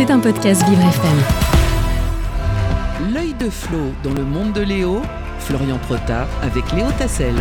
C'est 0.00 0.10
un 0.10 0.18
podcast 0.18 0.66
Vivre 0.66 0.80
FM. 0.80 1.18
L'œil 3.12 3.34
de 3.34 3.50
Flo 3.50 3.92
dans 4.02 4.14
le 4.14 4.24
monde 4.24 4.54
de 4.54 4.62
Léo, 4.62 5.02
Florian 5.40 5.76
Protard 5.76 6.26
avec 6.40 6.72
Léo 6.72 6.86
Tassel. 6.98 7.34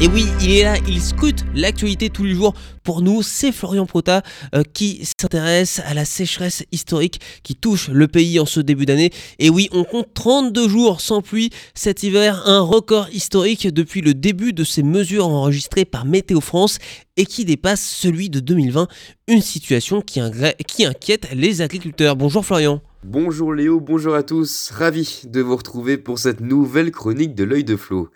Et 0.00 0.08
oui, 0.08 0.26
il 0.42 0.50
est 0.50 0.64
là, 0.64 0.76
il 0.88 1.00
scrute 1.00 1.44
l'actualité 1.54 2.10
tous 2.10 2.24
les 2.24 2.34
jours. 2.34 2.52
Pour 2.82 3.00
nous, 3.00 3.22
c'est 3.22 3.52
Florian 3.52 3.86
Prota 3.86 4.22
euh, 4.52 4.64
qui 4.74 5.02
s'intéresse 5.20 5.80
à 5.86 5.94
la 5.94 6.04
sécheresse 6.04 6.64
historique 6.72 7.20
qui 7.44 7.54
touche 7.54 7.88
le 7.88 8.08
pays 8.08 8.40
en 8.40 8.44
ce 8.44 8.58
début 8.58 8.86
d'année. 8.86 9.12
Et 9.38 9.50
oui, 9.50 9.68
on 9.70 9.84
compte 9.84 10.08
32 10.12 10.68
jours 10.68 11.00
sans 11.00 11.22
pluie 11.22 11.50
cet 11.74 12.02
hiver, 12.02 12.42
un 12.44 12.60
record 12.60 13.08
historique 13.12 13.72
depuis 13.72 14.00
le 14.00 14.14
début 14.14 14.52
de 14.52 14.64
ces 14.64 14.82
mesures 14.82 15.28
enregistrées 15.28 15.84
par 15.84 16.04
Météo 16.04 16.40
France 16.40 16.78
et 17.16 17.24
qui 17.24 17.44
dépasse 17.44 17.80
celui 17.80 18.30
de 18.30 18.40
2020, 18.40 18.88
une 19.28 19.42
situation 19.42 20.02
qui 20.02 20.20
inquiète 20.20 21.28
les 21.32 21.62
agriculteurs. 21.62 22.16
Bonjour 22.16 22.44
Florian. 22.44 22.82
Bonjour 23.06 23.52
Léo, 23.52 23.80
bonjour 23.80 24.14
à 24.14 24.22
tous, 24.22 24.70
ravi 24.70 25.24
de 25.26 25.42
vous 25.42 25.56
retrouver 25.56 25.98
pour 25.98 26.18
cette 26.18 26.40
nouvelle 26.40 26.90
chronique 26.90 27.34
de 27.34 27.44
l'œil 27.44 27.62
de 27.62 27.76
Flo. 27.76 28.08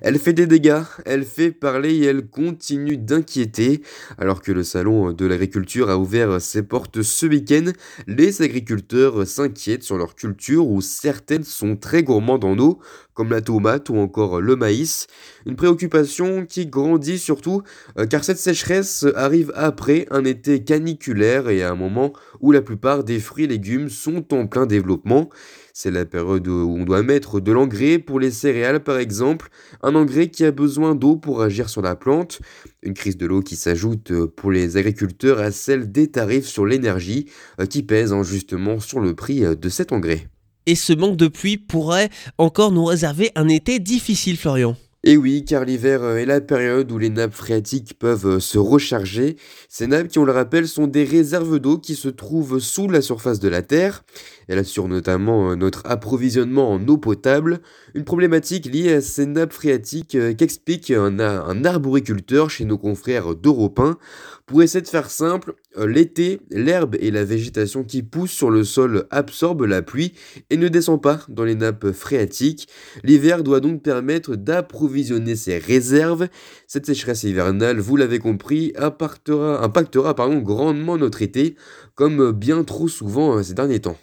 Elle 0.00 0.18
fait 0.18 0.32
des 0.32 0.48
dégâts, 0.48 0.82
elle 1.04 1.24
fait 1.24 1.52
parler 1.52 1.94
et 1.94 2.06
elle 2.06 2.26
continue 2.26 2.96
d'inquiéter. 2.96 3.82
Alors 4.18 4.42
que 4.42 4.50
le 4.50 4.64
salon 4.64 5.12
de 5.12 5.26
l'agriculture 5.26 5.90
a 5.90 5.96
ouvert 5.96 6.40
ses 6.40 6.64
portes 6.64 7.02
ce 7.02 7.26
week-end, 7.26 7.66
les 8.08 8.42
agriculteurs 8.42 9.28
s'inquiètent 9.28 9.84
sur 9.84 9.96
leur 9.96 10.16
culture 10.16 10.66
où 10.66 10.80
certaines 10.80 11.44
sont 11.44 11.76
très 11.76 12.02
gourmandes 12.02 12.44
en 12.44 12.58
eau, 12.58 12.80
comme 13.14 13.30
la 13.30 13.42
tomate 13.42 13.90
ou 13.90 13.96
encore 13.96 14.40
le 14.40 14.56
maïs. 14.56 15.06
Une 15.46 15.56
préoccupation 15.56 16.46
qui 16.46 16.66
grandit 16.66 17.18
surtout 17.18 17.62
euh, 17.98 18.06
car 18.06 18.24
cette 18.24 18.38
sécheresse 18.38 19.06
arrive 19.14 19.52
après 19.54 20.06
un 20.10 20.24
été 20.24 20.64
caniculaire 20.64 21.48
et 21.48 21.62
à 21.62 21.70
un 21.70 21.76
moment 21.76 22.12
où 22.40 22.50
la 22.52 22.62
plupart 22.62 23.04
des 23.04 23.20
fruits 23.20 23.44
et 23.44 23.48
légumes 23.48 23.88
sont 23.88 24.31
en 24.32 24.46
plein 24.46 24.66
développement. 24.66 25.30
C'est 25.74 25.90
la 25.90 26.04
période 26.04 26.46
où 26.48 26.76
on 26.78 26.84
doit 26.84 27.02
mettre 27.02 27.40
de 27.40 27.50
l'engrais 27.50 27.98
pour 27.98 28.20
les 28.20 28.30
céréales 28.30 28.82
par 28.84 28.98
exemple, 28.98 29.48
un 29.82 29.94
engrais 29.94 30.28
qui 30.28 30.44
a 30.44 30.50
besoin 30.50 30.94
d'eau 30.94 31.16
pour 31.16 31.42
agir 31.42 31.68
sur 31.68 31.80
la 31.80 31.96
plante, 31.96 32.40
une 32.82 32.94
crise 32.94 33.16
de 33.16 33.26
l'eau 33.26 33.40
qui 33.40 33.56
s'ajoute 33.56 34.12
pour 34.26 34.50
les 34.50 34.76
agriculteurs 34.76 35.38
à 35.38 35.50
celle 35.50 35.90
des 35.90 36.10
tarifs 36.10 36.46
sur 36.46 36.66
l'énergie 36.66 37.26
euh, 37.60 37.66
qui 37.66 37.82
pèsent 37.82 38.14
justement 38.22 38.80
sur 38.80 39.00
le 39.00 39.14
prix 39.14 39.44
euh, 39.44 39.54
de 39.54 39.68
cet 39.68 39.92
engrais. 39.92 40.28
Et 40.66 40.74
ce 40.74 40.92
manque 40.92 41.16
de 41.16 41.28
pluie 41.28 41.56
pourrait 41.56 42.10
encore 42.38 42.70
nous 42.70 42.84
réserver 42.84 43.30
un 43.34 43.48
été 43.48 43.78
difficile 43.78 44.36
Florian. 44.36 44.76
Et 45.04 45.16
oui, 45.16 45.44
car 45.44 45.64
l'hiver 45.64 46.04
euh, 46.04 46.16
est 46.16 46.26
la 46.26 46.40
période 46.40 46.92
où 46.92 46.96
les 46.98 47.10
nappes 47.10 47.34
phréatiques 47.34 47.98
peuvent 47.98 48.36
euh, 48.36 48.40
se 48.40 48.56
recharger. 48.56 49.36
Ces 49.68 49.88
nappes, 49.88 50.06
qui 50.06 50.20
on 50.20 50.24
le 50.24 50.30
rappelle, 50.30 50.68
sont 50.68 50.86
des 50.86 51.02
réserves 51.02 51.58
d'eau 51.58 51.76
qui 51.76 51.96
se 51.96 52.08
trouvent 52.08 52.60
sous 52.60 52.88
la 52.88 53.00
surface 53.00 53.40
de 53.40 53.48
la 53.48 53.62
Terre. 53.62 54.04
Elles 54.46 54.60
assurent 54.60 54.86
notamment 54.86 55.50
euh, 55.50 55.56
notre 55.56 55.82
approvisionnement 55.86 56.70
en 56.70 56.86
eau 56.86 56.98
potable, 56.98 57.62
une 57.94 58.04
problématique 58.04 58.66
liée 58.66 58.92
à 58.92 59.00
ces 59.00 59.26
nappes 59.26 59.52
phréatiques 59.52 60.16
qu'explique 60.36 60.92
un, 60.92 61.18
arboriculteur 61.64 62.48
chez 62.48 62.64
nos 62.64 62.78
confrères 62.78 63.34
d'Europe 63.34 63.80
1. 63.80 63.98
Pour 64.46 64.62
essayer 64.62 64.82
de 64.82 64.88
faire 64.88 65.10
simple, 65.10 65.54
l'été, 65.76 66.40
l'herbe 66.50 66.96
et 67.00 67.10
la 67.10 67.24
végétation 67.24 67.84
qui 67.84 68.02
pousse 68.02 68.30
sur 68.30 68.50
le 68.50 68.64
sol 68.64 69.06
absorbent 69.10 69.66
la 69.66 69.82
pluie 69.82 70.12
et 70.50 70.56
ne 70.56 70.68
descend 70.68 71.02
pas 71.02 71.20
dans 71.28 71.44
les 71.44 71.54
nappes 71.54 71.92
phréatiques. 71.92 72.68
L'hiver 73.02 73.42
doit 73.42 73.60
donc 73.60 73.82
permettre 73.82 74.36
d'approvisionner 74.36 74.92
visionner 74.92 75.34
ses 75.34 75.58
réserves. 75.58 76.28
Cette 76.68 76.86
sécheresse 76.86 77.24
hivernale, 77.24 77.80
vous 77.80 77.96
l'avez 77.96 78.18
compris, 78.18 78.72
impactera, 78.76 80.14
grandement 80.42 80.96
notre 80.96 81.22
été, 81.22 81.56
comme 81.94 82.32
bien 82.32 82.62
trop 82.62 82.88
souvent 82.88 83.36
euh, 83.36 83.42
ces 83.42 83.54
derniers 83.54 83.80
temps. 83.80 83.96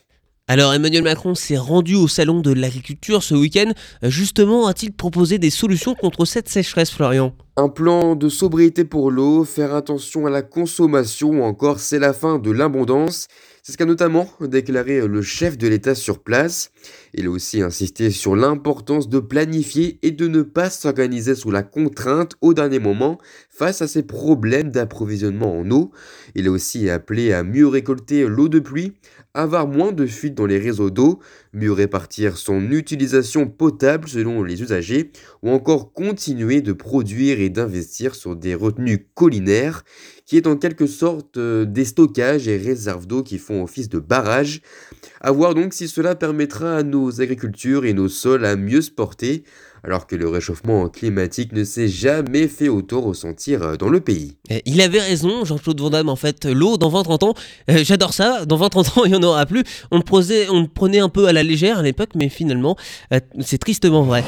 Alors 0.48 0.73
Emmanuel 0.73 1.04
Macron 1.04 1.36
s'est 1.36 1.58
rendu 1.58 1.94
au 1.94 2.08
salon 2.08 2.39
de 2.42 2.52
l'agriculture 2.52 3.22
ce 3.22 3.36
week-end. 3.36 3.72
Justement, 4.02 4.65
a-t-il 4.65 4.92
proposé 4.92 5.38
des 5.38 5.52
solutions 5.52 5.94
contre 5.94 6.26
cette 6.26 6.49
sécheresse, 6.49 6.89
Florian? 6.89 7.36
Un 7.61 7.67
plan 7.67 8.15
de 8.15 8.30
sobriété 8.30 8.86
pour 8.86 9.11
l'eau, 9.11 9.43
faire 9.43 9.75
attention 9.75 10.25
à 10.25 10.30
la 10.30 10.42
consommation 10.42 11.31
ou 11.31 11.43
encore 11.43 11.81
c'est 11.81 11.99
la 11.99 12.14
fin 12.14 12.39
de 12.39 12.52
l'abondance. 12.52 13.27
C'est 13.64 13.73
ce 13.73 13.77
qu'a 13.77 13.86
notamment 13.86 14.27
déclaré 14.39 15.05
le 15.05 15.21
chef 15.21 15.58
de 15.58 15.67
l'État 15.67 15.93
sur 15.93 16.20
place. 16.20 16.71
Il 17.14 17.27
a 17.27 17.30
aussi 17.30 17.61
insisté 17.61 18.11
sur 18.11 18.36
l'importance 18.36 19.09
de 19.09 19.20
planifier 19.20 19.99
et 20.02 20.11
de 20.11 20.27
ne 20.27 20.42
pas 20.42 20.70
s'organiser 20.70 21.36
sous 21.36 21.52
la 21.52 21.61
contrainte 21.61 22.36
au 22.39 22.53
dernier 22.53 22.80
moment 22.80 23.17
face 23.49 23.81
à 23.81 23.87
ces 23.87 24.03
problèmes 24.03 24.71
d'approvisionnement 24.71 25.59
en 25.59 25.70
eau. 25.70 25.91
Il 26.36 26.47
a 26.47 26.52
aussi 26.52 26.89
appelé 26.89 27.33
à 27.33 27.43
mieux 27.43 27.67
récolter 27.67 28.26
l'eau 28.26 28.47
de 28.47 28.59
pluie, 28.59 28.93
avoir 29.33 29.67
moins 29.67 29.91
de 29.91 30.05
fuites 30.05 30.36
dans 30.36 30.45
les 30.45 30.58
réseaux 30.58 30.89
d'eau, 30.89 31.20
mieux 31.53 31.71
répartir 31.71 32.37
son 32.37 32.71
utilisation 32.71 33.47
potable 33.47 34.08
selon 34.08 34.41
les 34.43 34.61
usagers, 34.61 35.11
ou 35.43 35.52
encore 35.52 35.93
continuer 35.93 36.61
de 36.61 36.73
produire 36.73 37.39
et 37.39 37.48
d'investir 37.49 38.15
sur 38.15 38.36
des 38.36 38.55
retenues 38.55 39.08
collinaires, 39.14 39.83
qui 40.26 40.37
est 40.37 40.48
en 40.48 40.58
quelque 40.58 40.87
sorte 40.87 41.37
euh, 41.37 41.65
des 41.65 41.86
stockages 41.86 42.48
et 42.48 42.58
réserves 42.58 43.08
d'eau 43.08 43.23
qui 43.23 43.37
font 43.37 43.64
office 43.64 43.89
de 43.89 43.99
barrage. 43.99 44.61
À 45.21 45.32
voir 45.32 45.55
donc 45.55 45.73
si 45.73 45.88
cela 45.88 46.15
permettra 46.15 46.77
à 46.77 46.83
nos 46.83 47.21
agricultures 47.21 47.86
et 47.86 47.93
nos 47.93 48.09
sols 48.09 48.45
à 48.45 48.55
mieux 48.55 48.82
se 48.82 48.92
porter, 48.92 49.43
alors 49.83 50.08
que 50.08 50.15
le 50.15 50.27
réchauffement 50.27 50.88
climatique 50.89 51.54
ne 51.54 51.64
s'est 51.64 51.88
jamais 51.88 52.48
fait 52.48 52.70
autant 52.70 53.02
ressentir 53.02 53.64
euh, 53.64 53.76
dans 53.76 53.89
le 53.89 53.99
pays. 53.99 54.38
Il 54.65 54.82
avait 54.82 55.02
raison, 55.02 55.45
Jean-Claude 55.45 55.80
Van 55.80 55.89
Damme, 55.89 56.09
en 56.09 56.15
fait, 56.15 56.45
l'eau 56.45 56.77
dans 56.77 56.89
20-30 56.89 57.26
ans, 57.26 57.33
euh, 57.70 57.83
j'adore 57.83 58.14
ça, 58.14 58.45
dans 58.45 58.58
20-30 58.58 58.99
ans 58.99 59.05
il 59.05 59.11
n'y 59.11 59.17
en 59.17 59.23
aura 59.23 59.45
plus. 59.45 59.64
On 59.92 59.98
le, 59.98 60.04
prenait, 60.04 60.49
on 60.49 60.65
prenait 60.67 60.99
un 60.99 61.09
peu 61.09 61.27
à 61.27 61.33
la 61.33 61.43
légère 61.43 61.80
à 61.80 61.83
l'époque, 61.83 62.11
mais 62.15 62.30
finalement, 62.30 62.76
euh, 63.14 63.20
c'est 63.39 63.58
tristement 63.58 64.04
vrai. 64.04 64.23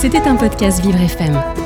C'était 0.00 0.18
un 0.18 0.36
podcast 0.36 0.82
Vivre 0.82 1.00
FM. 1.00 1.65